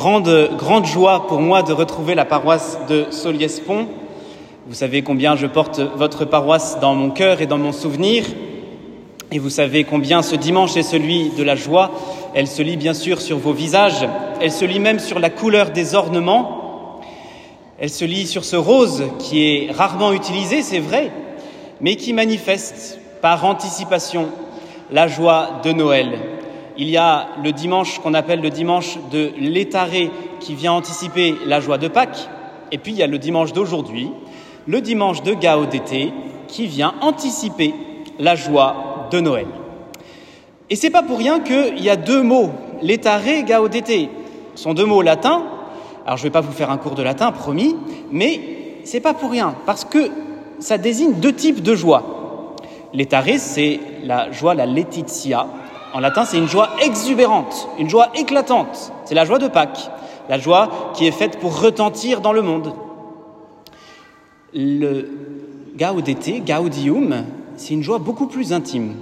Grande, 0.00 0.86
joie 0.86 1.26
pour 1.26 1.40
moi 1.40 1.62
de 1.62 1.74
retrouver 1.74 2.14
la 2.14 2.24
paroisse 2.24 2.78
de 2.88 3.08
Soliespont. 3.10 3.86
Vous 4.66 4.74
savez 4.74 5.02
combien 5.02 5.36
je 5.36 5.46
porte 5.46 5.78
votre 5.78 6.24
paroisse 6.24 6.78
dans 6.80 6.94
mon 6.94 7.10
cœur 7.10 7.42
et 7.42 7.46
dans 7.46 7.58
mon 7.58 7.72
souvenir. 7.72 8.24
Et 9.30 9.38
vous 9.38 9.50
savez 9.50 9.84
combien 9.84 10.22
ce 10.22 10.36
dimanche 10.36 10.74
est 10.78 10.82
celui 10.82 11.28
de 11.36 11.42
la 11.42 11.54
joie. 11.54 11.90
Elle 12.32 12.46
se 12.46 12.62
lit 12.62 12.78
bien 12.78 12.94
sûr 12.94 13.20
sur 13.20 13.36
vos 13.36 13.52
visages. 13.52 14.08
Elle 14.40 14.52
se 14.52 14.64
lit 14.64 14.80
même 14.80 15.00
sur 15.00 15.18
la 15.18 15.28
couleur 15.28 15.68
des 15.68 15.94
ornements. 15.94 17.02
Elle 17.78 17.90
se 17.90 18.06
lit 18.06 18.26
sur 18.26 18.46
ce 18.46 18.56
rose 18.56 19.04
qui 19.18 19.42
est 19.44 19.70
rarement 19.70 20.14
utilisé, 20.14 20.62
c'est 20.62 20.80
vrai, 20.80 21.12
mais 21.82 21.96
qui 21.96 22.14
manifeste 22.14 22.98
par 23.20 23.44
anticipation 23.44 24.30
la 24.90 25.08
joie 25.08 25.60
de 25.62 25.72
Noël. 25.72 26.39
Il 26.80 26.88
y 26.88 26.96
a 26.96 27.28
le 27.44 27.52
dimanche 27.52 27.98
qu'on 27.98 28.14
appelle 28.14 28.40
le 28.40 28.48
dimanche 28.48 28.96
de 29.12 29.32
l'étaré 29.38 30.10
qui 30.40 30.54
vient 30.54 30.72
anticiper 30.72 31.34
la 31.44 31.60
joie 31.60 31.76
de 31.76 31.88
Pâques. 31.88 32.30
Et 32.72 32.78
puis 32.78 32.92
il 32.92 32.96
y 32.96 33.02
a 33.02 33.06
le 33.06 33.18
dimanche 33.18 33.52
d'aujourd'hui, 33.52 34.10
le 34.66 34.80
dimanche 34.80 35.22
de 35.22 35.34
Gaudété 35.34 36.10
qui 36.48 36.66
vient 36.66 36.94
anticiper 37.02 37.74
la 38.18 38.34
joie 38.34 39.08
de 39.10 39.20
Noël. 39.20 39.46
Et 40.70 40.74
c'est 40.74 40.88
pas 40.88 41.02
pour 41.02 41.18
rien 41.18 41.40
qu'il 41.40 41.84
y 41.84 41.90
a 41.90 41.96
deux 41.96 42.22
mots, 42.22 42.48
l'étaré, 42.80 43.42
Gaudété. 43.42 44.08
Ce 44.54 44.62
sont 44.62 44.72
deux 44.72 44.86
mots 44.86 45.02
latins. 45.02 45.42
Alors 46.06 46.16
je 46.16 46.22
vais 46.22 46.30
pas 46.30 46.40
vous 46.40 46.52
faire 46.52 46.70
un 46.70 46.78
cours 46.78 46.94
de 46.94 47.02
latin, 47.02 47.30
promis, 47.30 47.76
mais 48.10 48.40
c'est 48.84 49.00
pas 49.00 49.12
pour 49.12 49.30
rien, 49.30 49.54
parce 49.66 49.84
que 49.84 50.10
ça 50.60 50.78
désigne 50.78 51.12
deux 51.12 51.34
types 51.34 51.62
de 51.62 51.74
joie. 51.74 52.54
L'étaré, 52.94 53.36
c'est 53.36 53.80
la 54.02 54.32
joie, 54.32 54.54
la 54.54 54.64
letizia, 54.64 55.46
en 55.92 56.00
latin, 56.00 56.24
c'est 56.24 56.38
une 56.38 56.48
joie 56.48 56.70
exubérante, 56.82 57.68
une 57.78 57.88
joie 57.88 58.10
éclatante. 58.14 58.92
C'est 59.04 59.14
la 59.14 59.24
joie 59.24 59.38
de 59.38 59.48
Pâques, 59.48 59.90
la 60.28 60.38
joie 60.38 60.92
qui 60.94 61.06
est 61.06 61.12
faite 61.12 61.38
pour 61.38 61.60
retentir 61.60 62.20
dans 62.20 62.32
le 62.32 62.42
monde. 62.42 62.72
Le 64.54 65.08
gaudete, 65.76 66.44
gaudium, 66.44 67.24
c'est 67.56 67.74
une 67.74 67.82
joie 67.82 67.98
beaucoup 67.98 68.26
plus 68.26 68.52
intime, 68.52 68.94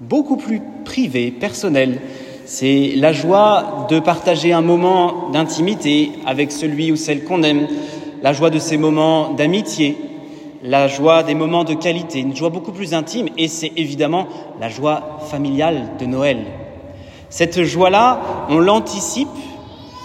beaucoup 0.00 0.36
plus 0.36 0.60
privée, 0.84 1.30
personnelle. 1.30 2.00
C'est 2.44 2.92
la 2.96 3.12
joie 3.12 3.86
de 3.88 4.00
partager 4.00 4.52
un 4.52 4.62
moment 4.62 5.30
d'intimité 5.30 6.12
avec 6.26 6.52
celui 6.52 6.92
ou 6.92 6.96
celle 6.96 7.24
qu'on 7.24 7.42
aime, 7.42 7.68
la 8.22 8.32
joie 8.32 8.50
de 8.50 8.58
ces 8.58 8.76
moments 8.76 9.30
d'amitié, 9.30 9.96
la 10.62 10.86
joie 10.86 11.22
des 11.22 11.34
moments 11.34 11.64
de 11.64 11.74
qualité, 11.74 12.20
une 12.20 12.36
joie 12.36 12.50
beaucoup 12.50 12.72
plus 12.72 12.94
intime, 12.94 13.28
et 13.36 13.48
c'est 13.48 13.72
évidemment 13.76 14.28
la 14.60 14.68
joie 14.68 15.18
familiale 15.30 15.90
de 15.98 16.06
Noël. 16.06 16.46
Cette 17.30 17.62
joie-là, 17.64 18.20
on 18.48 18.58
l'anticipe 18.58 19.28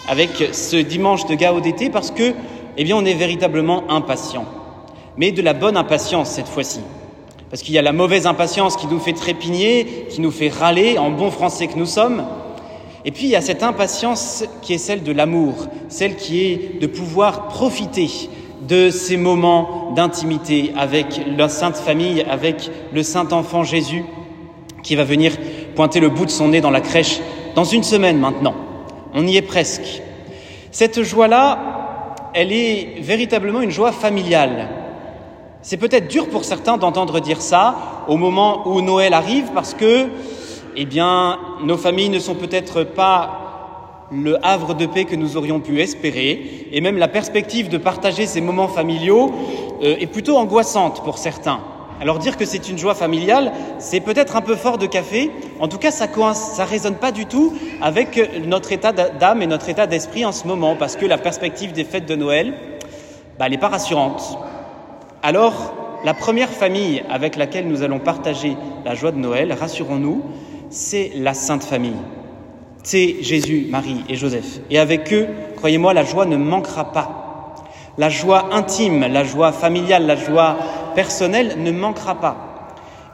avec 0.08 0.32
ce 0.54 0.78
dimanche 0.78 1.26
de 1.26 1.36
Gaudété 1.36 1.90
parce 1.90 2.12
que, 2.12 2.34
eh 2.78 2.84
bien, 2.84 2.96
on 2.96 3.06
est 3.06 3.14
véritablement 3.14 3.84
impatient. 3.90 4.46
Mais 5.18 5.32
de 5.32 5.42
la 5.42 5.54
bonne 5.54 5.78
impatience 5.78 6.30
cette 6.30 6.48
fois-ci. 6.48 6.80
Parce 7.50 7.62
qu'il 7.62 7.74
y 7.74 7.78
a 7.78 7.82
la 7.82 7.94
mauvaise 7.94 8.28
impatience 8.28 8.76
qui 8.78 8.88
nous 8.88 9.00
fait 9.00 9.14
trépigner, 9.14 10.08
qui 10.10 10.22
nous 10.22 10.32
fait 10.32 10.50
râler, 10.50 10.98
en 10.98 11.12
bon 11.12 11.32
français 11.32 11.68
que 11.68 11.78
nous 11.78 11.86
sommes. 11.86 12.24
Et 13.06 13.12
puis 13.12 13.26
il 13.26 13.30
y 13.30 13.36
a 13.36 13.42
cette 13.42 13.64
impatience 13.64 14.44
qui 14.62 14.74
est 14.74 14.78
celle 14.78 15.04
de 15.04 15.12
l'amour, 15.12 15.68
celle 15.88 16.16
qui 16.16 16.46
est 16.46 16.82
de 16.82 16.88
pouvoir 16.88 17.48
profiter 17.48 18.10
de 18.62 18.90
ces 18.90 19.18
moments 19.18 19.92
d'intimité 19.96 20.74
avec 20.78 21.22
la 21.38 21.50
Sainte 21.50 21.78
Famille, 21.78 22.22
avec 22.30 22.72
le 22.94 23.04
Saint 23.04 23.32
Enfant 23.32 23.64
Jésus, 23.64 24.04
qui 24.84 24.96
va 24.96 25.04
venir 25.04 25.34
pointer 25.76 26.00
le 26.00 26.10
bout 26.10 26.26
de 26.26 26.32
son 26.32 26.50
nez 26.50 26.62
dans 26.62 26.72
la 26.72 26.82
crèche 26.82 27.20
dans 27.56 27.64
une 27.64 27.84
semaine 27.84 28.20
maintenant. 28.20 28.56
On 29.14 29.26
y 29.26 29.38
est 29.38 29.42
presque. 29.42 30.02
Cette 30.72 31.02
joie-là, 31.02 32.14
elle 32.34 32.52
est 32.52 33.00
véritablement 33.00 33.62
une 33.62 33.72
joie 33.72 33.92
familiale. 33.92 34.70
C'est 35.62 35.78
peut-être 35.78 36.08
dur 36.08 36.30
pour 36.30 36.46
certains 36.46 36.78
d'entendre 36.78 37.20
dire 37.20 37.42
ça 37.42 38.06
au 38.08 38.16
moment 38.16 38.68
où 38.68 38.82
Noël 38.82 39.14
arrive 39.14 39.52
parce 39.54 39.74
que, 39.74 40.08
eh 40.76 40.86
bien, 40.86 41.40
nos 41.64 41.78
familles 41.78 42.10
ne 42.10 42.20
sont 42.20 42.36
peut-être 42.36 42.84
pas 42.84 43.47
le 44.12 44.38
havre 44.46 44.74
de 44.74 44.86
paix 44.86 45.06
que 45.06 45.16
nous 45.16 45.38
aurions 45.38 45.60
pu 45.60 45.82
espérer, 45.82 46.68
et 46.72 46.82
même 46.82 46.98
la 46.98 47.08
perspective 47.08 47.70
de 47.70 47.78
partager 47.78 48.26
ces 48.26 48.42
moments 48.42 48.68
familiaux 48.68 49.32
euh, 49.84 49.98
est 50.00 50.08
plutôt 50.08 50.38
angoissante 50.38 51.04
pour 51.04 51.18
certains. 51.18 51.60
Alors 52.00 52.20
dire 52.20 52.38
que 52.38 52.46
c'est 52.46 52.70
une 52.70 52.78
joie 52.78 52.94
familiale, 52.94 53.52
c'est 53.80 54.00
peut-être 54.00 54.36
un 54.36 54.42
peu 54.42 54.56
fort 54.56 54.78
de 54.78 54.86
café. 54.86 55.32
En 55.60 55.68
tout 55.68 55.80
cas, 55.80 55.90
ça 55.90 56.06
ne 56.08 56.70
résonne 56.70 56.96
pas 56.96 57.12
du 57.12 57.26
tout 57.26 57.54
avec 57.82 58.46
notre 58.46 58.72
état 58.72 58.92
d'âme 58.92 59.42
et 59.42 59.48
notre 59.48 59.68
état 59.68 59.88
d'esprit 59.88 60.24
en 60.24 60.32
ce 60.32 60.48
moment, 60.48 60.76
parce 60.76 60.96
que 60.96 61.06
la 61.06 61.18
perspective 61.18 61.72
des 61.72 61.84
fêtes 61.84 62.06
de 62.06 62.16
Noël, 62.16 62.54
bah, 63.40 63.46
elle 63.46 63.52
n'est 63.52 63.58
pas 63.58 63.70
rassurante. 63.70 64.38
Alors, 65.24 65.74
la 66.06 66.14
première 66.14 66.50
famille 66.50 67.02
avec 67.10 67.36
laquelle 67.36 67.68
nous 67.68 67.82
allons 67.82 68.00
partager 68.00 68.56
la 68.86 68.94
joie 68.94 69.12
de 69.12 69.18
Noël, 69.18 69.52
rassurons-nous, 69.52 70.22
c'est 70.70 71.12
la 71.16 71.34
Sainte 71.34 71.64
Famille 71.64 71.98
c'est 72.88 73.18
Jésus, 73.20 73.68
Marie 73.70 74.06
et 74.08 74.16
Joseph. 74.16 74.62
Et 74.70 74.80
avec 74.80 75.12
eux, 75.12 75.28
croyez-moi, 75.58 75.94
la 75.94 76.06
joie 76.06 76.26
ne 76.26 76.38
manquera 76.38 76.94
pas. 76.94 77.56
La 77.98 78.08
joie 78.08 78.54
intime, 78.54 79.02
la 79.12 79.26
joie 79.26 79.52
familiale, 79.52 80.06
la 80.06 80.16
joie 80.16 80.56
personnelle 80.96 81.56
ne 81.58 81.72
manquera 81.72 82.16
pas. 82.16 82.38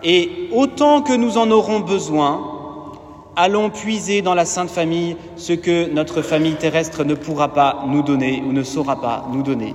Et 0.04 0.30
autant 0.52 1.02
que 1.02 1.14
nous 1.14 1.40
en 1.40 1.50
aurons 1.50 1.80
besoin, 1.80 2.40
allons 3.36 3.72
puiser 3.72 4.22
dans 4.22 4.36
la 4.36 4.46
Sainte 4.46 4.70
Famille 4.70 5.18
ce 5.38 5.54
que 5.54 5.90
notre 5.90 6.22
famille 6.22 6.54
terrestre 6.54 7.04
ne 7.04 7.16
pourra 7.16 7.52
pas 7.52 7.84
nous 7.88 8.04
donner 8.04 8.44
ou 8.48 8.52
ne 8.52 8.62
saura 8.62 9.02
pas 9.02 9.26
nous 9.34 9.42
donner. 9.42 9.74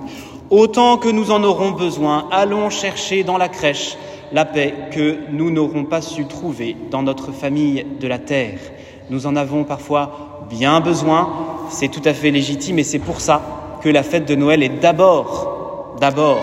Autant 0.49 0.95
que 0.95 1.09
nous 1.09 1.29
en 1.29 1.43
aurons 1.43 1.71
besoin, 1.71 2.29
allons 2.31 2.69
chercher 2.69 3.25
dans 3.25 3.37
la 3.37 3.49
crèche 3.49 3.97
la 4.31 4.45
paix 4.45 4.73
que 4.93 5.17
nous 5.29 5.51
n'aurons 5.51 5.83
pas 5.83 6.01
su 6.01 6.25
trouver 6.25 6.77
dans 6.89 7.03
notre 7.03 7.33
famille 7.33 7.85
de 7.99 8.07
la 8.07 8.19
terre. 8.19 8.59
Nous 9.09 9.25
en 9.25 9.35
avons 9.35 9.63
parfois 9.63 10.45
bien 10.49 10.81
besoin, 10.81 11.29
c'est 11.69 11.87
tout 11.87 12.01
à 12.05 12.13
fait 12.13 12.31
légitime 12.31 12.79
et 12.79 12.83
c'est 12.83 12.99
pour 12.99 13.21
ça 13.21 13.41
que 13.81 13.89
la 13.89 14.03
fête 14.03 14.25
de 14.25 14.35
Noël 14.35 14.61
est 14.61 14.69
d'abord, 14.69 15.95
d'abord 15.99 16.39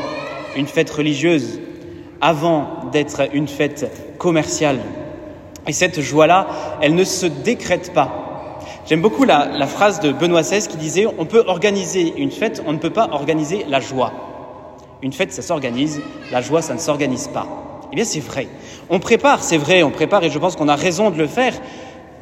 une 0.56 0.66
fête 0.66 0.90
religieuse 0.90 1.60
avant 2.20 2.66
d'être 2.92 3.22
une 3.32 3.46
fête 3.46 4.16
commerciale. 4.18 4.78
Et 5.66 5.72
cette 5.72 6.00
joie-là, 6.00 6.46
elle 6.80 6.94
ne 6.94 7.04
se 7.04 7.26
décrète 7.26 7.92
pas. 7.92 8.58
J'aime 8.88 9.02
beaucoup 9.02 9.24
la, 9.24 9.66
phrase 9.66 10.00
de 10.00 10.12
Benoît 10.12 10.42
XVI 10.42 10.66
qui 10.66 10.76
disait 10.76 11.06
On 11.18 11.24
peut 11.24 11.44
organiser 11.46 12.14
une 12.16 12.30
fête, 12.30 12.62
on 12.66 12.72
ne 12.72 12.78
peut 12.78 12.90
pas 12.90 13.08
organiser 13.12 13.64
la 13.68 13.80
joie. 13.80 14.12
Une 15.02 15.12
fête, 15.12 15.32
ça 15.32 15.42
s'organise, 15.42 16.00
la 16.32 16.40
joie, 16.40 16.62
ça 16.62 16.74
ne 16.74 16.78
s'organise 16.78 17.28
pas. 17.28 17.46
Eh 17.92 17.96
bien, 17.96 18.04
c'est 18.04 18.20
vrai. 18.20 18.48
On 18.88 18.98
prépare, 18.98 19.42
c'est 19.42 19.58
vrai, 19.58 19.82
on 19.82 19.90
prépare 19.90 20.24
et 20.24 20.30
je 20.30 20.38
pense 20.38 20.56
qu'on 20.56 20.68
a 20.68 20.76
raison 20.76 21.10
de 21.10 21.18
le 21.18 21.26
faire 21.26 21.52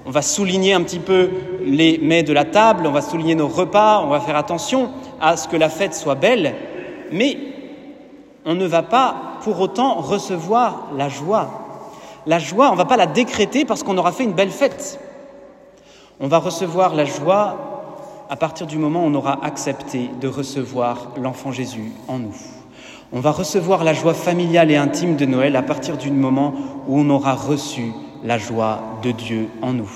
on 0.06 0.10
va 0.10 0.22
souligner 0.22 0.74
un 0.74 0.82
petit 0.82 0.98
peu 0.98 1.30
les 1.64 1.98
mets 1.98 2.22
de 2.22 2.32
la 2.32 2.44
table, 2.44 2.86
on 2.86 2.92
va 2.92 3.00
souligner 3.00 3.34
nos 3.34 3.48
repas, 3.48 4.02
on 4.04 4.08
va 4.08 4.20
faire 4.20 4.36
attention 4.36 4.90
à 5.20 5.36
ce 5.36 5.48
que 5.48 5.56
la 5.56 5.68
fête 5.68 5.94
soit 5.94 6.14
belle, 6.14 6.54
mais 7.10 7.38
on 8.44 8.54
ne 8.54 8.66
va 8.66 8.82
pas 8.82 9.16
pour 9.42 9.60
autant 9.60 9.94
recevoir 9.94 10.88
la 10.96 11.08
joie. 11.08 11.48
La 12.26 12.38
joie, 12.38 12.68
on 12.68 12.72
ne 12.72 12.78
va 12.78 12.84
pas 12.84 12.96
la 12.96 13.06
décréter 13.06 13.64
parce 13.64 13.82
qu'on 13.82 13.98
aura 13.98 14.12
fait 14.12 14.24
une 14.24 14.32
belle 14.32 14.50
fête. 14.50 15.00
On 16.20 16.28
va 16.28 16.38
recevoir 16.38 16.94
la 16.94 17.04
joie 17.04 17.56
à 18.28 18.36
partir 18.36 18.66
du 18.66 18.78
moment 18.78 19.04
où 19.04 19.08
on 19.08 19.14
aura 19.14 19.44
accepté 19.44 20.10
de 20.20 20.28
recevoir 20.28 21.08
l'enfant 21.20 21.52
Jésus 21.52 21.92
en 22.08 22.18
nous. 22.18 22.34
On 23.12 23.20
va 23.20 23.30
recevoir 23.30 23.84
la 23.84 23.92
joie 23.92 24.14
familiale 24.14 24.70
et 24.70 24.76
intime 24.76 25.16
de 25.16 25.24
Noël 25.26 25.56
à 25.56 25.62
partir 25.62 25.96
du 25.96 26.10
moment 26.10 26.54
où 26.88 26.98
on 26.98 27.10
aura 27.10 27.34
reçu 27.34 27.92
la 28.24 28.38
joie 28.38 28.98
de 29.02 29.12
Dieu 29.12 29.48
en 29.62 29.72
nous. 29.72 29.90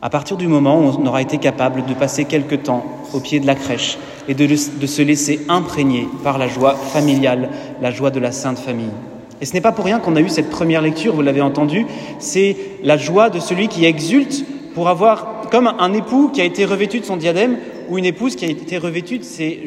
À 0.00 0.10
partir 0.10 0.36
du 0.36 0.46
moment 0.46 0.80
où 0.80 0.92
on 0.98 1.06
aura 1.06 1.22
été 1.22 1.38
capable 1.38 1.84
de 1.86 1.94
passer 1.94 2.24
quelque 2.24 2.54
temps 2.54 2.84
au 3.12 3.20
pied 3.20 3.40
de 3.40 3.46
la 3.46 3.54
crèche 3.54 3.98
et 4.28 4.34
de, 4.34 4.54
se 4.54 5.02
laisser 5.02 5.40
imprégner 5.48 6.06
par 6.22 6.38
la 6.38 6.46
joie 6.46 6.74
familiale, 6.74 7.50
la 7.80 7.90
joie 7.90 8.10
de 8.10 8.20
la 8.20 8.32
Sainte 8.32 8.58
Famille. 8.58 8.92
Et 9.40 9.46
ce 9.46 9.54
n'est 9.54 9.60
pas 9.60 9.72
pour 9.72 9.84
rien 9.84 9.98
qu'on 9.98 10.16
a 10.16 10.20
eu 10.20 10.28
cette 10.28 10.50
première 10.50 10.82
lecture, 10.82 11.14
vous 11.14 11.22
l'avez 11.22 11.40
entendu, 11.40 11.86
c'est 12.18 12.56
la 12.82 12.96
joie 12.96 13.30
de 13.30 13.40
celui 13.40 13.68
qui 13.68 13.84
exulte 13.84 14.44
pour 14.74 14.88
avoir, 14.88 15.48
comme 15.50 15.66
un 15.66 15.92
époux 15.92 16.30
qui 16.32 16.40
a 16.40 16.44
été 16.44 16.64
revêtu 16.64 17.00
de 17.00 17.04
son 17.04 17.16
diadème, 17.16 17.58
ou 17.88 17.98
une 17.98 18.06
épouse 18.06 18.36
qui 18.36 18.44
a 18.44 18.48
été 18.48 18.78
revêtue 18.78 19.18
de 19.18 19.24
ses, 19.24 19.64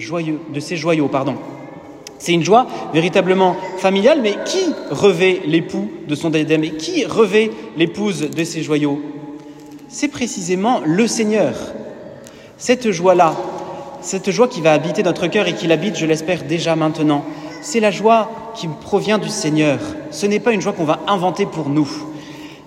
de 0.53 0.59
ses 0.59 0.77
joyaux. 0.77 1.07
Pardon. 1.07 1.35
C'est 2.19 2.33
une 2.33 2.43
joie 2.43 2.67
véritablement 2.93 3.55
familiale, 3.77 4.19
mais 4.21 4.35
qui 4.45 4.73
revêt 4.89 5.41
l'époux 5.45 5.89
de 6.07 6.15
son 6.15 6.29
diadème 6.29 6.63
et 6.63 6.71
qui 6.71 7.05
revêt 7.05 7.51
l'épouse 7.77 8.29
de 8.29 8.43
ses 8.43 8.63
joyaux? 8.63 9.01
C'est 9.87 10.07
précisément 10.07 10.81
le 10.83 11.07
Seigneur. 11.07 11.53
Cette 12.57 12.91
joie-là, 12.91 13.35
cette 14.01 14.31
joie 14.31 14.47
qui 14.47 14.61
va 14.61 14.73
habiter 14.73 15.03
notre 15.03 15.27
cœur 15.27 15.47
et 15.47 15.53
qui 15.53 15.67
l'habite, 15.67 15.97
je 15.97 16.05
l'espère 16.05 16.43
déjà 16.43 16.75
maintenant, 16.75 17.23
c'est 17.61 17.79
la 17.79 17.91
joie 17.91 18.53
qui 18.55 18.67
provient 18.67 19.17
du 19.17 19.29
Seigneur. 19.29 19.79
Ce 20.11 20.25
n'est 20.25 20.39
pas 20.39 20.53
une 20.53 20.61
joie 20.61 20.73
qu'on 20.73 20.85
va 20.85 20.99
inventer 21.07 21.45
pour 21.45 21.69
nous. 21.69 21.89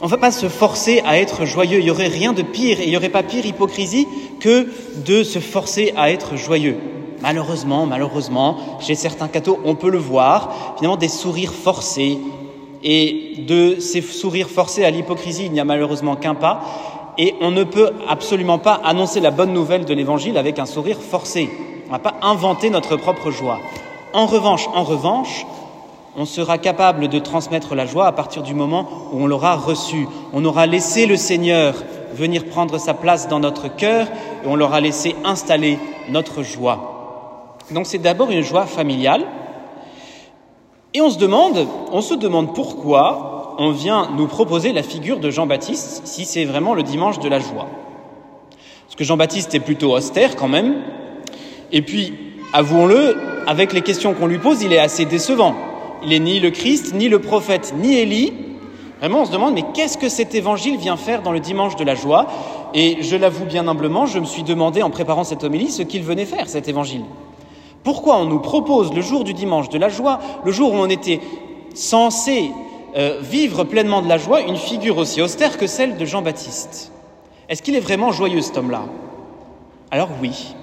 On 0.02 0.06
ne 0.06 0.10
va 0.10 0.16
pas 0.16 0.30
se 0.30 0.48
forcer 0.48 1.02
à 1.04 1.18
être 1.18 1.44
joyeux. 1.44 1.78
Il 1.78 1.84
n'y 1.84 1.90
aurait 1.90 2.08
rien 2.08 2.32
de 2.32 2.42
pire 2.42 2.80
et 2.80 2.84
il 2.84 2.90
n'y 2.90 2.96
aurait 2.96 3.10
pas 3.10 3.22
pire 3.22 3.44
hypocrisie 3.44 4.06
que 4.38 4.68
de 5.04 5.22
se 5.22 5.40
forcer 5.40 5.92
à 5.96 6.10
être 6.10 6.36
joyeux. 6.36 6.76
Malheureusement, 7.20 7.86
malheureusement, 7.86 8.56
chez 8.80 8.94
certains 8.94 9.28
cathos, 9.28 9.58
on 9.64 9.74
peut 9.74 9.90
le 9.90 9.98
voir, 9.98 10.74
finalement 10.76 10.96
des 10.96 11.08
sourires 11.08 11.52
forcés. 11.52 12.18
Et 12.82 13.44
de 13.46 13.78
ces 13.78 14.00
sourires 14.00 14.48
forcés 14.48 14.84
à 14.84 14.90
l'hypocrisie, 14.90 15.46
il 15.46 15.52
n'y 15.52 15.60
a 15.60 15.64
malheureusement 15.64 16.16
qu'un 16.16 16.34
pas. 16.34 16.62
Et 17.18 17.34
on 17.42 17.50
ne 17.50 17.64
peut 17.64 17.90
absolument 18.08 18.58
pas 18.58 18.80
annoncer 18.84 19.20
la 19.20 19.30
bonne 19.30 19.52
nouvelle 19.52 19.84
de 19.84 19.92
l'évangile 19.92 20.38
avec 20.38 20.58
un 20.58 20.64
sourire 20.64 20.98
forcé. 20.98 21.50
On 21.84 21.88
ne 21.88 21.92
va 21.92 21.98
pas 21.98 22.14
inventer 22.22 22.70
notre 22.70 22.96
propre 22.96 23.30
joie. 23.30 23.58
En 24.14 24.24
revanche, 24.24 24.66
en 24.74 24.82
revanche, 24.82 25.44
on 26.16 26.24
sera 26.24 26.56
capable 26.56 27.08
de 27.08 27.18
transmettre 27.18 27.74
la 27.74 27.86
joie 27.86 28.06
à 28.06 28.12
partir 28.12 28.42
du 28.42 28.54
moment 28.54 28.88
où 29.12 29.22
on 29.22 29.26
l'aura 29.26 29.56
reçue. 29.56 30.08
On 30.32 30.44
aura 30.44 30.66
laissé 30.66 31.06
le 31.06 31.16
Seigneur 31.16 31.74
venir 32.14 32.46
prendre 32.46 32.78
sa 32.78 32.94
place 32.94 33.28
dans 33.28 33.40
notre 33.40 33.68
cœur 33.68 34.06
et 34.42 34.46
on 34.46 34.56
l'aura 34.56 34.80
laissé 34.80 35.14
installer 35.24 35.78
notre 36.08 36.42
joie. 36.42 36.99
Donc 37.70 37.86
c'est 37.86 37.98
d'abord 37.98 38.30
une 38.30 38.42
joie 38.42 38.66
familiale. 38.66 39.24
Et 40.92 41.00
on 41.00 41.10
se 41.10 41.18
demande, 41.18 41.66
on 41.92 42.00
se 42.00 42.14
demande 42.14 42.54
pourquoi 42.54 43.54
on 43.58 43.70
vient 43.70 44.10
nous 44.16 44.26
proposer 44.26 44.72
la 44.72 44.82
figure 44.82 45.20
de 45.20 45.30
Jean-Baptiste 45.30 46.02
si 46.04 46.24
c'est 46.24 46.44
vraiment 46.44 46.74
le 46.74 46.82
dimanche 46.82 47.20
de 47.20 47.28
la 47.28 47.38
joie. 47.38 47.66
Parce 48.86 48.96
que 48.96 49.04
Jean-Baptiste 49.04 49.54
est 49.54 49.60
plutôt 49.60 49.94
austère 49.94 50.34
quand 50.34 50.48
même. 50.48 50.82
Et 51.70 51.82
puis, 51.82 52.14
avouons-le, 52.52 53.16
avec 53.46 53.72
les 53.72 53.82
questions 53.82 54.14
qu'on 54.14 54.26
lui 54.26 54.38
pose, 54.38 54.62
il 54.62 54.72
est 54.72 54.78
assez 54.78 55.04
décevant. 55.04 55.54
Il 56.02 56.08
n'est 56.08 56.18
ni 56.18 56.40
le 56.40 56.50
Christ, 56.50 56.92
ni 56.94 57.08
le 57.08 57.20
prophète, 57.20 57.72
ni 57.76 57.94
Élie. 57.94 58.32
Vraiment, 58.98 59.22
on 59.22 59.24
se 59.26 59.32
demande, 59.32 59.54
mais 59.54 59.64
qu'est-ce 59.74 59.96
que 59.96 60.08
cet 60.08 60.34
évangile 60.34 60.76
vient 60.76 60.96
faire 60.96 61.22
dans 61.22 61.32
le 61.32 61.40
dimanche 61.40 61.76
de 61.76 61.84
la 61.84 61.94
joie? 61.94 62.26
Et 62.74 63.02
je 63.02 63.16
l'avoue 63.16 63.44
bien 63.44 63.68
humblement, 63.68 64.06
je 64.06 64.18
me 64.18 64.24
suis 64.24 64.42
demandé 64.42 64.82
en 64.82 64.90
préparant 64.90 65.24
cette 65.24 65.44
homélie 65.44 65.70
ce 65.70 65.82
qu'il 65.82 66.02
venait 66.02 66.26
faire, 66.26 66.48
cet 66.48 66.68
évangile. 66.68 67.02
Pourquoi 67.82 68.18
on 68.18 68.26
nous 68.26 68.40
propose 68.40 68.92
le 68.92 69.00
jour 69.00 69.24
du 69.24 69.34
dimanche 69.34 69.68
de 69.68 69.78
la 69.78 69.88
joie, 69.88 70.20
le 70.44 70.52
jour 70.52 70.72
où 70.72 70.76
on 70.76 70.88
était 70.88 71.20
censé 71.74 72.50
euh, 72.96 73.20
vivre 73.22 73.64
pleinement 73.64 74.02
de 74.02 74.08
la 74.08 74.18
joie, 74.18 74.42
une 74.42 74.56
figure 74.56 74.98
aussi 74.98 75.22
austère 75.22 75.56
que 75.56 75.66
celle 75.66 75.96
de 75.96 76.04
Jean-Baptiste? 76.04 76.92
Est-ce 77.48 77.62
qu'il 77.62 77.74
est 77.74 77.80
vraiment 77.80 78.12
joyeux 78.12 78.42
cet 78.42 78.58
homme-là? 78.58 78.82
Alors 79.90 80.08
oui. 80.20 80.54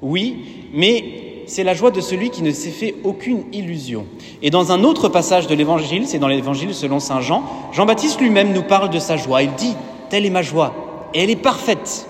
Oui, 0.00 0.36
mais 0.72 1.04
c'est 1.46 1.64
la 1.64 1.74
joie 1.74 1.90
de 1.90 2.00
celui 2.00 2.30
qui 2.30 2.42
ne 2.42 2.52
s'est 2.52 2.70
fait 2.70 2.94
aucune 3.04 3.44
illusion. 3.52 4.06
Et 4.42 4.50
dans 4.50 4.70
un 4.70 4.84
autre 4.84 5.08
passage 5.08 5.46
de 5.46 5.54
l'Évangile, 5.54 6.06
c'est 6.06 6.18
dans 6.18 6.28
l'Évangile 6.28 6.74
selon 6.74 7.00
Saint 7.00 7.20
Jean, 7.20 7.42
Jean-Baptiste 7.72 8.20
lui-même 8.20 8.52
nous 8.52 8.62
parle 8.62 8.90
de 8.90 8.98
sa 8.98 9.16
joie. 9.16 9.42
Il 9.42 9.52
dit, 9.54 9.74
telle 10.08 10.26
est 10.26 10.30
ma 10.30 10.42
joie, 10.42 10.74
et 11.14 11.22
elle 11.22 11.30
est 11.30 11.36
parfaite. 11.36 12.06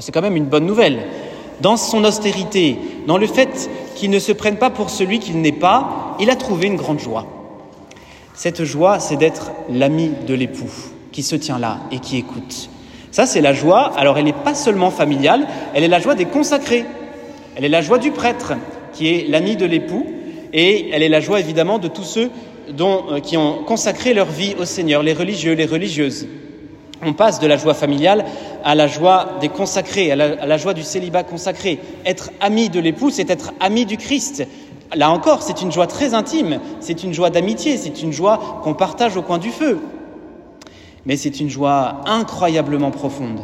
C'est 0.00 0.12
quand 0.12 0.22
même 0.22 0.36
une 0.36 0.46
bonne 0.46 0.66
nouvelle. 0.66 1.06
Dans 1.60 1.76
son 1.76 2.04
austérité, 2.04 2.78
dans 3.06 3.18
le 3.18 3.26
fait 3.26 3.70
qu'il 3.94 4.10
ne 4.10 4.18
se 4.18 4.32
prenne 4.32 4.56
pas 4.56 4.70
pour 4.70 4.90
celui 4.90 5.18
qu'il 5.18 5.40
n'est 5.40 5.52
pas, 5.52 6.16
il 6.20 6.30
a 6.30 6.36
trouvé 6.36 6.66
une 6.66 6.76
grande 6.76 6.98
joie. 6.98 7.26
Cette 8.34 8.64
joie, 8.64 8.98
c'est 8.98 9.16
d'être 9.16 9.52
l'ami 9.70 10.12
de 10.26 10.34
l'époux, 10.34 10.70
qui 11.12 11.22
se 11.22 11.36
tient 11.36 11.58
là 11.58 11.78
et 11.90 11.98
qui 12.00 12.18
écoute. 12.18 12.68
Ça, 13.10 13.24
c'est 13.24 13.40
la 13.40 13.54
joie. 13.54 13.92
Alors, 13.96 14.18
elle 14.18 14.26
n'est 14.26 14.32
pas 14.32 14.54
seulement 14.54 14.90
familiale, 14.90 15.46
elle 15.74 15.84
est 15.84 15.88
la 15.88 16.00
joie 16.00 16.14
des 16.14 16.26
consacrés. 16.26 16.84
Elle 17.56 17.64
est 17.64 17.70
la 17.70 17.80
joie 17.80 17.96
du 17.98 18.10
prêtre, 18.10 18.52
qui 18.92 19.08
est 19.08 19.26
l'ami 19.28 19.56
de 19.56 19.64
l'époux, 19.64 20.04
et 20.52 20.90
elle 20.92 21.02
est 21.02 21.08
la 21.08 21.20
joie 21.20 21.40
évidemment 21.40 21.78
de 21.78 21.88
tous 21.88 22.02
ceux 22.02 22.30
euh, 22.78 23.20
qui 23.20 23.36
ont 23.36 23.62
consacré 23.64 24.12
leur 24.12 24.26
vie 24.26 24.54
au 24.58 24.64
Seigneur, 24.64 25.02
les 25.02 25.14
religieux, 25.14 25.54
les 25.54 25.64
religieuses. 25.64 26.26
On 27.04 27.12
passe 27.12 27.40
de 27.40 27.46
la 27.46 27.56
joie 27.56 27.74
familiale 27.74 28.24
à 28.64 28.74
la 28.74 28.86
joie 28.86 29.36
des 29.40 29.48
consacrés, 29.48 30.12
à 30.12 30.16
la, 30.16 30.56
joie 30.56 30.74
du 30.74 30.82
célibat 30.82 31.24
consacré. 31.24 31.78
Être 32.04 32.30
ami 32.40 32.68
de 32.68 32.80
l'époux, 32.80 33.10
c'est 33.10 33.30
être 33.30 33.52
ami 33.60 33.84
du 33.84 33.96
Christ. 33.96 34.46
Là 34.94 35.10
encore, 35.10 35.42
c'est 35.42 35.62
une 35.62 35.72
joie 35.72 35.86
très 35.86 36.14
intime, 36.14 36.60
c'est 36.80 37.04
une 37.04 37.12
joie 37.12 37.30
d'amitié, 37.30 37.76
c'est 37.76 38.02
une 38.02 38.12
joie 38.12 38.60
qu'on 38.62 38.74
partage 38.74 39.16
au 39.16 39.22
coin 39.22 39.38
du 39.38 39.50
feu. 39.50 39.78
Mais 41.04 41.16
c'est 41.16 41.38
une 41.40 41.50
joie 41.50 42.00
incroyablement 42.06 42.90
profonde. 42.90 43.40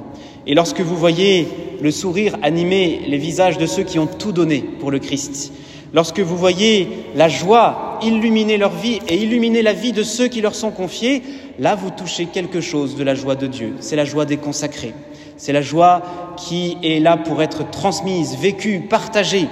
Et 0.47 0.55
lorsque 0.55 0.81
vous 0.81 0.97
voyez 0.97 1.49
le 1.81 1.91
sourire 1.91 2.37
animer 2.43 3.03
les 3.07 3.19
visages 3.19 3.59
de 3.59 3.67
ceux 3.67 3.83
qui 3.83 3.99
ont 3.99 4.07
tout 4.07 4.33
donné 4.33 4.61
pour 4.81 4.91
le 4.91 4.99
Christ, 4.99 5.53
lorsque 5.93 6.21
vous 6.21 6.37
voyez 6.37 6.89
la 7.15 7.29
joie 7.29 7.92
illuminer 8.05 8.57
leur 8.57 8.73
vie 8.73 9.01
et 9.09 9.17
illuminer 9.17 9.63
la 9.63 9.73
vie 9.73 9.93
de 9.93 10.03
ceux 10.03 10.29
qui 10.29 10.41
leur 10.41 10.55
sont 10.55 10.71
confiés, 10.71 11.23
là 11.59 11.75
vous 11.75 11.91
touchez 11.91 12.27
quelque 12.27 12.61
chose 12.61 12.97
de 12.97 13.05
la 13.05 13.15
joie 13.15 13.35
de 13.35 13.47
Dieu. 13.47 13.75
C'est 13.81 13.97
la 13.97 14.05
joie 14.05 14.25
des 14.25 14.37
consacrés. 14.37 14.95
C'est 15.37 15.53
la 15.53 15.63
joie 15.63 16.35
qui 16.37 16.77
est 16.83 17.01
là 17.01 17.17
pour 17.17 17.43
être 17.43 17.69
transmise, 17.71 18.37
vécue, 18.37 18.81
partagée. 18.89 19.49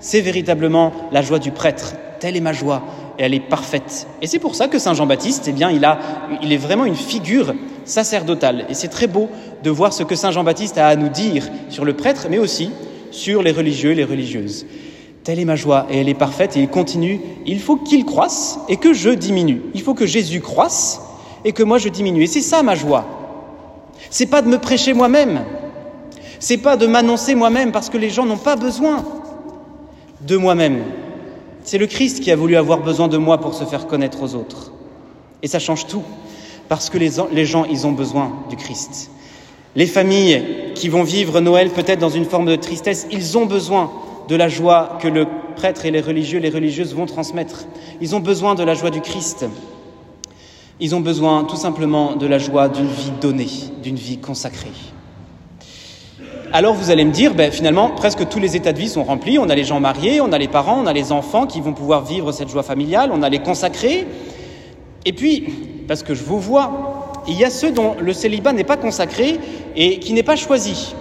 C'est 0.00 0.20
véritablement 0.20 0.92
la 1.10 1.22
joie 1.22 1.38
du 1.38 1.52
prêtre. 1.52 1.94
Telle 2.20 2.36
est 2.36 2.40
ma 2.40 2.52
joie 2.52 2.82
et 3.18 3.22
elle 3.24 3.34
est 3.34 3.40
parfaite. 3.40 4.06
Et 4.20 4.26
c'est 4.26 4.38
pour 4.38 4.54
ça 4.54 4.68
que 4.68 4.78
Saint 4.78 4.94
Jean-Baptiste, 4.94 5.46
eh 5.48 5.52
bien, 5.52 5.70
il, 5.70 5.84
a, 5.84 5.98
il 6.42 6.52
est 6.52 6.58
vraiment 6.58 6.84
une 6.84 6.96
figure 6.96 7.54
sacerdotale. 7.84 8.66
Et 8.68 8.74
c'est 8.74 8.88
très 8.88 9.06
beau 9.06 9.28
de 9.62 9.70
voir 9.70 9.92
ce 9.92 10.02
que 10.02 10.14
Saint 10.14 10.30
Jean-Baptiste 10.30 10.78
a 10.78 10.86
à 10.88 10.96
nous 10.96 11.08
dire 11.08 11.48
sur 11.68 11.84
le 11.84 11.94
prêtre, 11.94 12.26
mais 12.30 12.38
aussi 12.38 12.70
sur 13.10 13.42
les 13.42 13.52
religieux 13.52 13.92
et 13.92 13.94
les 13.94 14.04
religieuses. 14.04 14.66
Telle 15.24 15.38
est 15.38 15.44
ma 15.44 15.56
joie 15.56 15.86
et 15.90 15.98
elle 15.98 16.08
est 16.08 16.14
parfaite 16.14 16.56
et 16.56 16.60
il 16.60 16.68
continue. 16.68 17.20
Il 17.46 17.60
faut 17.60 17.76
qu'il 17.76 18.04
croisse 18.04 18.58
et 18.68 18.76
que 18.76 18.92
je 18.92 19.10
diminue. 19.10 19.62
Il 19.74 19.82
faut 19.82 19.94
que 19.94 20.06
Jésus 20.06 20.40
croisse 20.40 21.00
et 21.44 21.52
que 21.52 21.62
moi 21.62 21.78
je 21.78 21.88
diminue. 21.88 22.22
Et 22.22 22.26
c'est 22.26 22.40
ça 22.40 22.62
ma 22.62 22.74
joie. 22.74 23.04
C'est 24.10 24.26
pas 24.26 24.42
de 24.42 24.48
me 24.48 24.58
prêcher 24.58 24.94
moi-même. 24.94 25.44
C'est 26.40 26.58
pas 26.58 26.76
de 26.76 26.86
m'annoncer 26.86 27.36
moi-même 27.36 27.70
parce 27.70 27.88
que 27.88 27.98
les 27.98 28.10
gens 28.10 28.26
n'ont 28.26 28.36
pas 28.36 28.56
besoin 28.56 29.04
de 30.22 30.36
moi-même. 30.36 30.82
C'est 31.62 31.78
le 31.78 31.86
Christ 31.86 32.20
qui 32.20 32.30
a 32.32 32.36
voulu 32.36 32.56
avoir 32.56 32.80
besoin 32.80 33.06
de 33.08 33.16
moi 33.16 33.38
pour 33.38 33.54
se 33.54 33.64
faire 33.64 33.86
connaître 33.86 34.22
aux 34.22 34.34
autres. 34.34 34.72
Et 35.42 35.48
ça 35.48 35.58
change 35.58 35.86
tout, 35.86 36.02
parce 36.68 36.90
que 36.90 36.98
les, 36.98 37.44
gens, 37.44 37.64
ils 37.64 37.86
ont 37.86 37.92
besoin 37.92 38.32
du 38.50 38.56
Christ. 38.56 39.10
Les 39.74 39.86
familles 39.86 40.72
qui 40.74 40.88
vont 40.88 41.02
vivre 41.02 41.40
Noël 41.40 41.70
peut-être 41.70 42.00
dans 42.00 42.08
une 42.08 42.24
forme 42.24 42.46
de 42.46 42.56
tristesse, 42.56 43.06
ils 43.10 43.38
ont 43.38 43.46
besoin 43.46 43.90
de 44.28 44.36
la 44.36 44.48
joie 44.48 44.98
que 45.00 45.08
le 45.08 45.26
prêtre 45.56 45.86
et 45.86 45.90
les 45.90 46.00
religieux, 46.00 46.38
les 46.38 46.50
religieuses 46.50 46.94
vont 46.94 47.06
transmettre. 47.06 47.66
Ils 48.00 48.14
ont 48.14 48.20
besoin 48.20 48.54
de 48.54 48.62
la 48.62 48.74
joie 48.74 48.90
du 48.90 49.00
Christ. 49.00 49.46
Ils 50.80 50.94
ont 50.94 51.00
besoin 51.00 51.44
tout 51.44 51.56
simplement 51.56 52.16
de 52.16 52.26
la 52.26 52.38
joie 52.38 52.68
d'une 52.68 52.88
vie 52.88 53.12
donnée, 53.20 53.48
d'une 53.82 53.96
vie 53.96 54.18
consacrée 54.18 54.70
alors 56.54 56.74
vous 56.74 56.90
allez 56.90 57.04
me 57.04 57.12
dire, 57.12 57.34
ben, 57.34 57.50
finalement, 57.50 57.88
presque 57.90 58.28
tous 58.28 58.38
les 58.38 58.56
états 58.56 58.74
de 58.74 58.78
vie 58.78 58.88
sont 58.88 59.04
remplis. 59.04 59.38
On 59.38 59.48
a 59.48 59.54
les 59.54 59.64
gens 59.64 59.80
mariés, 59.80 60.20
on 60.20 60.32
a 60.32 60.38
les 60.38 60.48
parents, 60.48 60.82
on 60.82 60.86
a 60.86 60.92
les 60.92 61.10
enfants 61.10 61.46
qui 61.46 61.60
vont 61.60 61.72
pouvoir 61.72 62.04
vivre 62.04 62.30
cette 62.30 62.50
joie 62.50 62.62
familiale, 62.62 63.10
on 63.12 63.22
a 63.22 63.30
les 63.30 63.38
consacrés. 63.38 64.06
Et 65.06 65.12
puis, 65.12 65.46
parce 65.88 66.02
que 66.02 66.14
je 66.14 66.22
vous 66.22 66.38
vois, 66.38 67.12
il 67.26 67.38
y 67.38 67.44
a 67.44 67.50
ceux 67.50 67.72
dont 67.72 67.96
le 67.98 68.12
célibat 68.12 68.52
n'est 68.52 68.64
pas 68.64 68.76
consacré 68.76 69.38
et 69.76 69.98
qui 69.98 70.12
n'est 70.12 70.22
pas 70.22 70.36
choisi. 70.36 70.94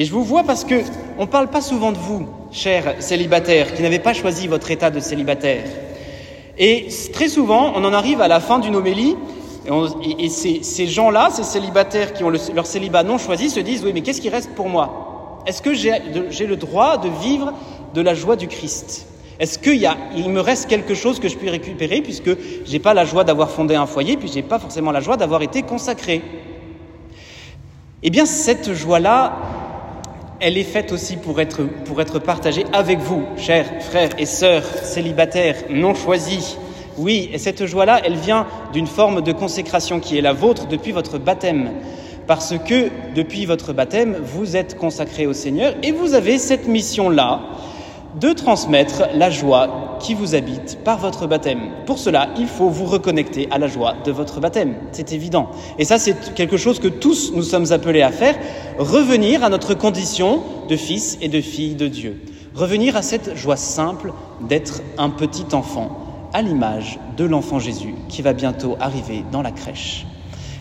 Et 0.00 0.04
je 0.04 0.12
vous 0.12 0.22
vois 0.22 0.44
parce 0.44 0.64
que 0.64 0.76
on 1.18 1.22
ne 1.22 1.26
parle 1.26 1.48
pas 1.48 1.60
souvent 1.60 1.90
de 1.90 1.98
vous, 1.98 2.28
chers 2.52 3.02
célibataires, 3.02 3.74
qui 3.74 3.82
n'avez 3.82 3.98
pas 3.98 4.14
choisi 4.14 4.46
votre 4.46 4.70
état 4.70 4.90
de 4.90 5.00
célibataire. 5.00 5.64
Et 6.56 6.86
très 7.12 7.28
souvent, 7.28 7.72
on 7.74 7.84
en 7.84 7.92
arrive 7.92 8.20
à 8.20 8.28
la 8.28 8.38
fin 8.38 8.60
d'une 8.60 8.76
homélie 8.76 9.16
et, 10.20 10.28
ces, 10.28 10.86
gens-là, 10.86 11.30
ces 11.32 11.42
célibataires 11.42 12.12
qui 12.12 12.22
ont 12.22 12.30
leur 12.30 12.66
célibat 12.66 13.02
non 13.02 13.18
choisi, 13.18 13.50
se 13.50 13.58
disent, 13.58 13.84
oui, 13.84 13.90
mais 13.92 14.02
qu'est-ce 14.02 14.20
qui 14.20 14.28
reste 14.28 14.50
pour 14.54 14.68
moi? 14.68 15.42
Est-ce 15.46 15.60
que 15.60 15.74
j'ai 15.74 16.46
le 16.46 16.56
droit 16.56 16.98
de 16.98 17.08
vivre 17.20 17.52
de 17.92 18.00
la 18.00 18.14
joie 18.14 18.36
du 18.36 18.46
Christ? 18.46 19.08
Est-ce 19.40 19.58
qu'il 19.58 19.88
il 20.16 20.30
me 20.30 20.40
reste 20.40 20.68
quelque 20.68 20.94
chose 20.94 21.18
que 21.18 21.28
je 21.28 21.36
puis 21.36 21.50
récupérer 21.50 22.02
puisque 22.02 22.30
je 22.30 22.70
n'ai 22.70 22.78
pas 22.78 22.94
la 22.94 23.04
joie 23.04 23.24
d'avoir 23.24 23.50
fondé 23.50 23.74
un 23.74 23.86
foyer, 23.86 24.16
puis 24.16 24.28
je 24.28 24.36
n'ai 24.36 24.42
pas 24.42 24.60
forcément 24.60 24.92
la 24.92 25.00
joie 25.00 25.16
d'avoir 25.16 25.42
été 25.42 25.62
consacré? 25.62 26.22
Eh 28.04 28.10
bien, 28.10 28.26
cette 28.26 28.72
joie-là, 28.74 29.36
elle 30.40 30.56
est 30.56 30.64
faite 30.64 30.92
aussi 30.92 31.16
pour 31.16 31.40
être, 31.40 31.62
pour 31.84 32.00
être 32.00 32.18
partagée 32.18 32.64
avec 32.72 32.98
vous, 32.98 33.24
chers 33.36 33.66
frères 33.82 34.10
et 34.18 34.26
sœurs 34.26 34.64
célibataires 34.64 35.56
non 35.70 35.94
choisis 35.94 36.58
oui, 36.98 37.30
et 37.32 37.38
cette 37.38 37.64
joie-là, 37.64 38.00
elle 38.04 38.16
vient 38.16 38.46
d'une 38.72 38.88
forme 38.88 39.22
de 39.22 39.30
consécration 39.30 40.00
qui 40.00 40.18
est 40.18 40.20
la 40.20 40.32
vôtre 40.32 40.66
depuis 40.66 40.90
votre 40.90 41.16
baptême. 41.18 41.70
Parce 42.26 42.54
que 42.58 42.88
depuis 43.14 43.46
votre 43.46 43.72
baptême, 43.72 44.16
vous 44.20 44.56
êtes 44.56 44.76
consacré 44.76 45.26
au 45.26 45.32
Seigneur 45.32 45.74
et 45.84 45.92
vous 45.92 46.14
avez 46.14 46.38
cette 46.38 46.66
mission-là 46.66 47.40
de 48.20 48.32
transmettre 48.32 49.04
la 49.14 49.30
joie 49.30 49.96
qui 50.00 50.14
vous 50.14 50.34
habite 50.34 50.78
par 50.84 50.98
votre 50.98 51.26
baptême. 51.26 51.70
Pour 51.86 51.98
cela, 51.98 52.28
il 52.38 52.46
faut 52.46 52.68
vous 52.68 52.86
reconnecter 52.86 53.48
à 53.50 53.58
la 53.58 53.68
joie 53.68 53.94
de 54.04 54.12
votre 54.12 54.40
baptême. 54.40 54.74
C'est 54.92 55.12
évident. 55.12 55.50
Et 55.78 55.84
ça, 55.84 55.98
c'est 55.98 56.34
quelque 56.34 56.56
chose 56.56 56.80
que 56.80 56.88
tous 56.88 57.32
nous 57.34 57.42
sommes 57.42 57.72
appelés 57.72 58.02
à 58.02 58.10
faire. 58.10 58.36
Revenir 58.78 59.44
à 59.44 59.48
notre 59.48 59.74
condition 59.74 60.42
de 60.68 60.76
fils 60.76 61.18
et 61.20 61.28
de 61.28 61.40
fille 61.40 61.74
de 61.74 61.86
Dieu. 61.88 62.20
Revenir 62.54 62.96
à 62.96 63.02
cette 63.02 63.36
joie 63.36 63.56
simple 63.56 64.12
d'être 64.40 64.82
un 64.96 65.10
petit 65.10 65.54
enfant 65.54 65.90
à 66.32 66.42
l'image 66.42 66.98
de 67.16 67.24
l'enfant 67.24 67.58
Jésus 67.58 67.94
qui 68.08 68.22
va 68.22 68.32
bientôt 68.32 68.76
arriver 68.80 69.24
dans 69.32 69.42
la 69.42 69.50
crèche. 69.50 70.06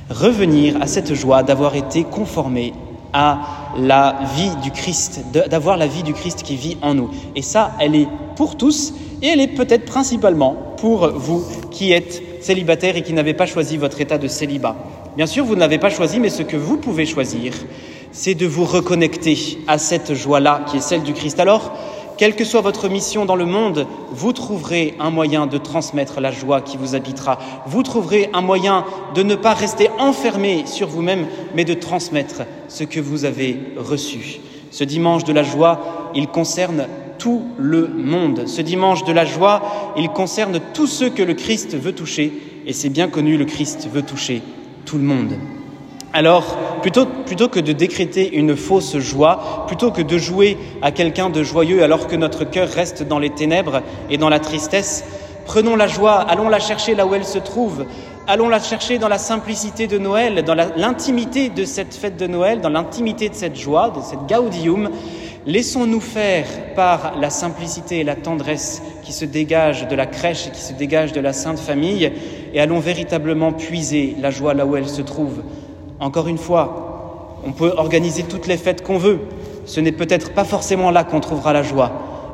revenir 0.10 0.82
à 0.82 0.88
cette 0.88 1.14
joie 1.14 1.44
d'avoir 1.44 1.76
été 1.76 2.04
conformé 2.04 2.74
à 3.14 3.40
la 3.78 4.20
vie 4.36 4.52
du 4.62 4.72
Christ, 4.72 5.22
d'avoir 5.50 5.78
la 5.78 5.88
vie 5.88 6.04
du 6.04 6.14
Christ 6.14 6.44
qui 6.44 6.56
vit 6.56 6.78
en 6.82 6.94
nous. 6.94 7.10
Et 7.36 7.42
ça, 7.42 7.72
elle 7.80 7.96
est 7.96 8.08
pour 8.36 8.58
tous 8.58 8.94
et 9.22 9.28
elle 9.28 9.42
est 9.42 9.48
peut-être 9.48 9.86
principalement 9.86 10.56
pour 10.78 11.08
vous 11.10 11.44
qui 11.72 11.92
êtes 11.92 12.22
célibataire 12.42 12.96
et 12.96 13.02
qui 13.02 13.14
n'avez 13.14 13.34
pas 13.34 13.46
choisi 13.46 13.78
votre 13.78 14.00
état 14.00 14.18
de 14.18 14.28
célibat. 14.28 14.76
Bien 15.16 15.26
sûr, 15.26 15.44
vous 15.44 15.56
ne 15.56 15.60
l'avez 15.60 15.80
pas 15.80 15.90
choisi, 15.90 16.20
mais 16.20 16.30
ce 16.30 16.44
que 16.44 16.58
vous 16.58 16.78
pouvez 16.78 17.06
choisir, 17.06 17.54
c'est 18.12 18.36
de 18.36 18.46
vous 18.46 18.66
reconnecter 18.66 19.60
à 19.68 19.78
cette 19.78 20.14
joie-là 20.14 20.62
qui 20.68 20.78
est 20.78 20.82
celle 20.82 21.04
du 21.04 21.14
Christ. 21.14 21.40
Alors, 21.40 21.76
quelle 22.18 22.36
que 22.36 22.44
soit 22.44 22.62
votre 22.62 22.90
mission 22.90 23.26
dans 23.26 23.36
le 23.36 23.46
monde, 23.46 23.88
vous 24.10 24.34
trouverez 24.34 24.96
un 25.00 25.12
moyen 25.12 25.46
de 25.46 25.58
transmettre 25.58 26.20
la 26.20 26.32
joie 26.32 26.62
qui 26.62 26.78
vous 26.78 26.96
habitera. 26.96 27.38
Vous 27.68 27.84
trouverez 27.84 28.30
un 28.34 28.42
moyen 28.42 28.86
de 29.14 29.24
ne 29.24 29.36
pas 29.36 29.54
rester 29.54 29.90
enfermé 30.00 30.66
sur 30.66 30.88
vous-même, 30.88 31.28
mais 31.56 31.64
de 31.64 31.76
transmettre 31.76 32.42
ce 32.68 32.84
que 32.84 33.00
vous 33.00 33.26
avez 33.26 33.60
reçu. 33.78 34.40
Ce 34.72 34.84
dimanche 34.84 35.24
de 35.24 35.34
la 35.34 35.44
joie, 35.44 36.12
il 36.16 36.28
concerne 36.28 36.88
tout 37.20 37.44
le 37.58 37.88
monde. 37.88 38.48
Ce 38.48 38.62
dimanche 38.62 39.04
de 39.04 39.14
la 39.14 39.26
joie, 39.26 39.94
il 39.98 40.10
concerne 40.10 40.60
tous 40.74 40.88
ceux 40.88 41.10
que 41.10 41.24
le 41.24 41.34
Christ 41.34 41.78
veut 41.78 41.94
toucher, 41.94 42.34
et 42.66 42.74
c'est 42.74 42.90
bien 42.90 43.08
connu, 43.08 43.38
le 43.38 43.46
Christ 43.46 43.88
veut 43.92 44.02
toucher 44.02 44.42
tout 44.86 44.98
le 44.98 45.04
monde. 45.04 45.34
Alors, 46.14 46.58
plutôt, 46.81 47.48
que 47.50 47.60
de 47.60 47.72
décréter 47.72 48.36
une 48.36 48.55
fausse 48.55 48.98
joie, 48.98 49.65
plutôt 49.67 49.91
que 49.91 50.01
de 50.01 50.17
jouer 50.17 50.57
à 50.81 50.91
quelqu'un 50.91 51.29
de 51.29 51.43
joyeux 51.43 51.84
alors 51.84 52.07
que 52.07 52.15
notre 52.15 52.43
cœur 52.43 52.69
reste 52.69 53.03
dans 53.03 53.19
les 53.19 53.29
ténèbres 53.29 53.81
et 54.10 54.17
dans 54.17 54.29
la 54.29 54.39
tristesse, 54.39 55.03
prenons 55.46 55.75
la 55.75 55.88
joie, 55.88 56.15
allons 56.15 56.50
la 56.50 56.60
chercher 56.60 56.96
là 56.96 57.05
où 57.05 57.15
elle 57.15 57.25
se 57.25 57.39
trouve, 57.39 57.86
allons 58.27 58.50
la 58.50 58.60
chercher 58.60 58.98
dans 58.98 59.07
la 59.07 59.17
simplicité 59.17 59.88
de 59.88 59.98
Noël, 59.98 60.43
dans 60.43 60.55
l'intimité 60.55 61.50
de 61.50 61.65
cette 61.65 61.93
fête 61.93 62.17
de 62.17 62.27
Noël, 62.27 62.62
dans 62.62 62.69
l'intimité 62.69 63.29
de 63.29 63.36
cette 63.36 63.55
joie, 63.55 63.89
de 63.89 64.01
cette 64.01 64.27
gaudium. 64.27 64.89
Laissons-nous 65.46 66.01
faire 66.01 66.46
par 66.75 67.17
la 67.17 67.29
simplicité 67.29 68.00
et 68.00 68.03
la 68.03 68.15
tendresse 68.15 68.81
qui 69.03 69.13
se 69.13 69.24
dégagent 69.24 69.88
de 69.88 69.96
la 69.96 70.05
crèche 70.05 70.48
et 70.48 70.51
qui 70.51 70.60
se 70.60 70.74
dégagent 70.74 71.13
de 71.13 71.22
la 71.22 71.31
Sainte 71.31 71.60
Famille, 71.60 72.12
et 72.53 72.60
allons 72.60 72.79
véritablement 72.79 73.53
puiser 73.53 74.15
la 74.19 74.29
joie 74.29 74.53
là 74.53 74.65
où 74.65 74.75
elle 74.75 74.89
se 74.89 75.01
trouve 75.01 75.41
encore 76.00 76.27
une 76.27 76.38
fois, 76.38 77.38
on 77.46 77.51
peut 77.51 77.74
organiser 77.77 78.24
toutes 78.24 78.48
les 78.48 78.58
fêtes 78.58 78.84
qu'on 78.84 78.98
veut. 78.98 79.20
Ce 79.66 79.80
n'est 79.80 79.92
peut-être 79.92 80.34
pas 80.34 80.44
forcément 80.44 80.92
là 80.92 81.04
qu'on 81.04 81.20
trouvera 81.20 81.54
la 81.54 81.63
joie. 81.63 81.92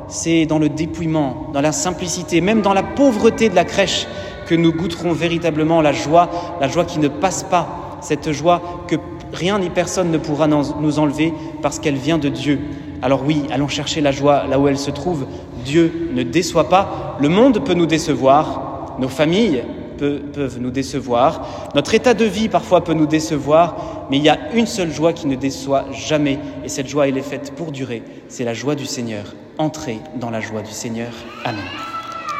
C'est 0.08 0.46
dans 0.46 0.58
le 0.58 0.68
dépouillement, 0.68 1.48
dans 1.52 1.60
la 1.60 1.72
simplicité, 1.72 2.40
même 2.40 2.62
dans 2.62 2.74
la 2.74 2.82
pauvreté 2.82 3.48
de 3.48 3.54
la 3.54 3.64
crèche 3.64 4.06
que 4.46 4.54
nous 4.54 4.72
goûterons 4.72 5.12
véritablement 5.12 5.80
la 5.80 5.92
joie, 5.92 6.28
la 6.60 6.68
joie 6.68 6.84
qui 6.84 6.98
ne 6.98 7.08
passe 7.08 7.42
pas, 7.42 7.98
cette 8.00 8.32
joie 8.32 8.60
que 8.86 8.96
rien 9.32 9.58
ni 9.58 9.70
personne 9.70 10.10
ne 10.10 10.18
pourra 10.18 10.46
nous 10.46 10.98
enlever 10.98 11.32
parce 11.62 11.78
qu'elle 11.78 11.96
vient 11.96 12.18
de 12.18 12.28
Dieu. 12.28 12.60
Alors 13.02 13.22
oui, 13.26 13.44
allons 13.50 13.68
chercher 13.68 14.00
la 14.00 14.12
joie 14.12 14.44
là 14.46 14.58
où 14.58 14.68
elle 14.68 14.78
se 14.78 14.90
trouve. 14.90 15.26
Dieu 15.64 16.10
ne 16.14 16.22
déçoit 16.22 16.68
pas, 16.68 17.16
le 17.20 17.28
monde 17.28 17.64
peut 17.64 17.74
nous 17.74 17.86
décevoir, 17.86 18.96
nos 18.98 19.08
familles, 19.08 19.64
peuvent 19.96 20.58
nous 20.60 20.70
décevoir. 20.70 21.68
Notre 21.74 21.94
état 21.94 22.14
de 22.14 22.24
vie 22.24 22.48
parfois 22.48 22.84
peut 22.84 22.94
nous 22.94 23.06
décevoir, 23.06 24.06
mais 24.10 24.18
il 24.18 24.22
y 24.22 24.28
a 24.28 24.52
une 24.52 24.66
seule 24.66 24.92
joie 24.92 25.12
qui 25.12 25.26
ne 25.26 25.36
déçoit 25.36 25.86
jamais, 25.92 26.38
et 26.64 26.68
cette 26.68 26.88
joie, 26.88 27.08
elle 27.08 27.18
est 27.18 27.22
faite 27.22 27.52
pour 27.56 27.72
durer. 27.72 28.02
C'est 28.28 28.44
la 28.44 28.54
joie 28.54 28.74
du 28.74 28.86
Seigneur. 28.86 29.34
Entrez 29.58 29.98
dans 30.16 30.30
la 30.30 30.40
joie 30.40 30.62
du 30.62 30.72
Seigneur. 30.72 31.12
Amen. 31.44 31.93